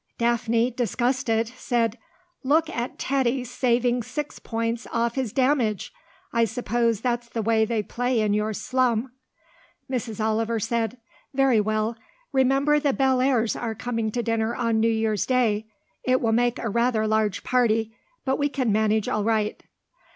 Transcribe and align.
Daphne, 0.17 0.71
disgusted, 0.71 1.47
said, 1.49 1.99
"Look 2.43 2.71
at 2.71 2.97
Teddy 2.97 3.43
saving 3.43 4.01
six 4.01 4.39
points 4.39 4.87
off 4.91 5.13
his 5.13 5.31
damage! 5.31 5.93
I 6.33 6.45
suppose 6.45 7.01
that's 7.01 7.29
the 7.29 7.43
way 7.43 7.65
they 7.65 7.83
play 7.83 8.21
in 8.21 8.33
your 8.33 8.51
slum." 8.51 9.11
Mrs. 9.87 10.19
Oliver 10.19 10.59
said, 10.59 10.97
"Very 11.35 11.61
well. 11.61 11.95
Remember 12.31 12.79
the 12.79 12.93
Bellairs' 12.93 13.55
are 13.55 13.75
coming 13.75 14.09
to 14.13 14.23
dinner 14.23 14.55
on 14.55 14.79
New 14.79 14.89
Year's 14.89 15.27
Day. 15.27 15.67
It 16.03 16.19
will 16.19 16.31
make 16.33 16.57
rather 16.57 17.03
a 17.03 17.07
large 17.07 17.43
party, 17.43 17.95
but 18.25 18.39
we 18.39 18.49
can 18.49 18.71
manage 18.71 19.07
all 19.07 19.23
right." 19.23 19.61